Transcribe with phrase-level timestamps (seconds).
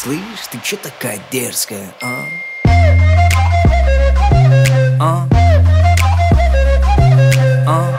[0.00, 2.24] Слышь, ты чё такая дерзкая, а?
[5.00, 5.26] А?
[7.66, 7.94] А?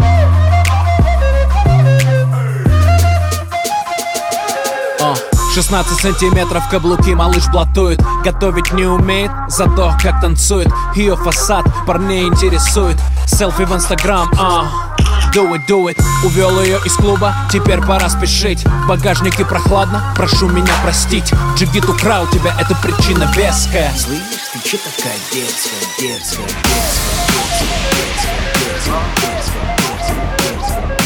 [5.53, 12.95] 16 сантиметров каблуки малыш блатует Готовить не умеет, зато как танцует Ее фасад парней интересует
[13.27, 14.95] Селфи в инстаграм, а
[15.33, 20.49] Do it, do it Увел ее из клуба, теперь пора спешить В багажнике прохладно, прошу
[20.49, 24.19] меня простить Джигит украл тебя, это причина веская Слышь,
[24.53, 30.98] ты чё такая дерзкая, дерзкая, дерзкая, дерзкая, дерзкая, дерзкая, дерзкая, дерзкая,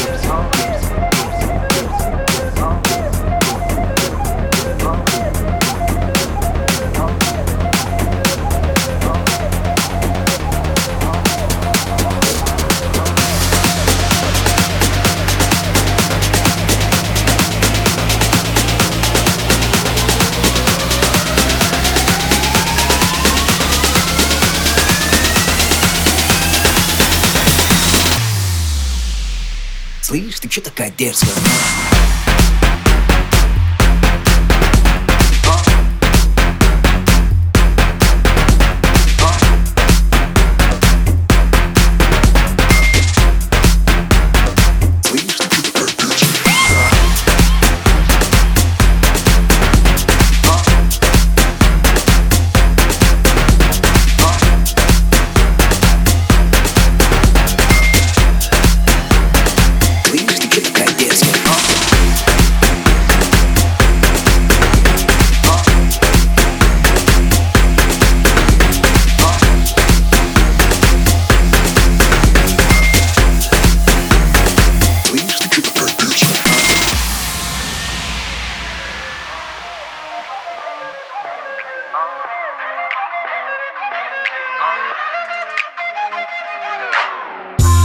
[30.14, 31.83] Слышь, ты чё такая дерзкая?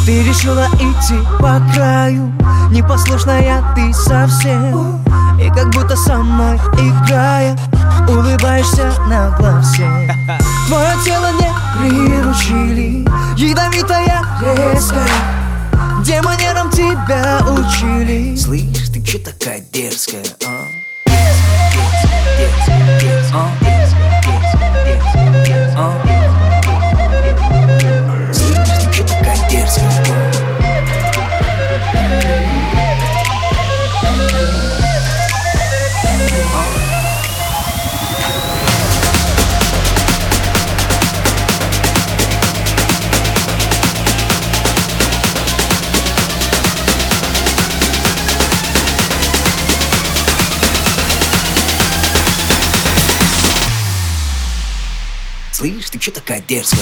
[0.10, 2.34] Ты решила идти по краю
[2.72, 5.06] Непослушная ты совсем
[5.40, 7.56] И как будто со мной играя
[8.08, 9.88] Улыбаешься на глазе
[10.68, 15.06] Твое тело не приручили Ядовитая, резкая
[16.02, 20.66] Где манерам тебя учили Слышь, ты чё такая дерзкая, а?
[21.06, 26.02] Дерзкая, дерзкая, дерзкая, дерзкая, дерзкая, а?
[26.04, 26.29] Слышь,
[55.60, 56.80] Слышь, ты чё такая дерзкая,